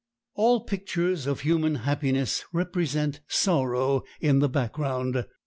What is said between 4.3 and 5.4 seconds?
the background.